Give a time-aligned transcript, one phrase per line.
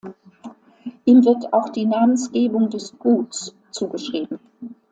[1.05, 4.39] Ihm wird auch die Namensgebung des Guts zugeschrieben.